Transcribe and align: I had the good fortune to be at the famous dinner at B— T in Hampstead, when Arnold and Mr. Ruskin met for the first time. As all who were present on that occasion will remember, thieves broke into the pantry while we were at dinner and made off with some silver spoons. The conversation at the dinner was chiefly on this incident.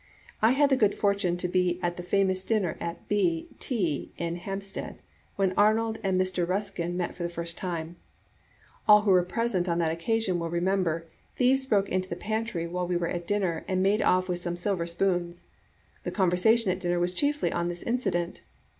I 0.41 0.53
had 0.53 0.71
the 0.71 0.75
good 0.77 0.95
fortune 0.95 1.37
to 1.37 1.47
be 1.47 1.79
at 1.83 1.95
the 1.95 2.01
famous 2.01 2.43
dinner 2.43 2.75
at 2.81 3.07
B— 3.07 3.45
T 3.59 4.11
in 4.17 4.35
Hampstead, 4.35 4.97
when 5.35 5.53
Arnold 5.55 5.99
and 6.01 6.19
Mr. 6.19 6.47
Ruskin 6.47 6.97
met 6.97 7.13
for 7.13 7.21
the 7.21 7.29
first 7.29 7.55
time. 7.55 7.89
As 7.89 7.93
all 8.87 9.01
who 9.03 9.11
were 9.11 9.21
present 9.21 9.69
on 9.69 9.77
that 9.77 9.91
occasion 9.91 10.39
will 10.39 10.49
remember, 10.49 11.05
thieves 11.35 11.67
broke 11.67 11.87
into 11.89 12.09
the 12.09 12.15
pantry 12.15 12.65
while 12.65 12.87
we 12.87 12.97
were 12.97 13.09
at 13.09 13.27
dinner 13.27 13.63
and 13.67 13.83
made 13.83 14.01
off 14.01 14.27
with 14.27 14.39
some 14.39 14.55
silver 14.55 14.87
spoons. 14.87 15.45
The 16.03 16.09
conversation 16.09 16.71
at 16.71 16.79
the 16.79 16.87
dinner 16.87 16.99
was 16.99 17.13
chiefly 17.13 17.51
on 17.51 17.67
this 17.67 17.83
incident. 17.83 18.41